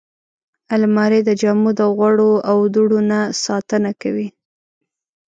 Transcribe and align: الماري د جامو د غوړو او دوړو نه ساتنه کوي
الماري 0.75 1.19
د 1.27 1.29
جامو 1.41 1.71
د 1.79 1.81
غوړو 1.95 2.31
او 2.49 2.57
دوړو 2.73 2.99
نه 3.11 3.19
ساتنه 3.43 3.91
کوي 4.01 4.27